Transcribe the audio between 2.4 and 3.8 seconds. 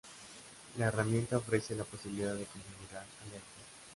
configurar alertas.